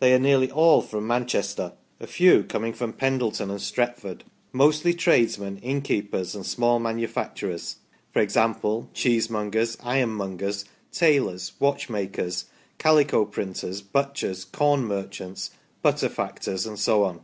They 0.00 0.12
are 0.12 0.18
nearly 0.18 0.50
all 0.50 0.82
from 0.82 1.06
Manchester, 1.06 1.74
a 2.00 2.08
few 2.08 2.42
coming 2.42 2.72
from 2.72 2.92
Pendleton 2.94 3.48
an3 3.48 3.60
Stretford; 3.60 4.22
mostly 4.52 4.92
tradesmen, 4.92 5.60
innkeepers^ 5.60 6.34
and 6.34 6.44
small 6.44 6.80
manufacturers, 6.80 7.76
e.g. 8.20 8.26
cheesemongers, 8.92 9.76
ironmongers, 9.80 10.64
tailors, 10.90 11.52
watchmakers, 11.60 12.46
cajico 12.80 13.24
printers, 13.30 13.82
butchers, 13.82 14.44
corn 14.44 14.80
merchants, 14.84 15.52
butter 15.80 16.08
factors, 16.08 16.66
and 16.66 16.76
so 16.80 17.04
on. 17.04 17.20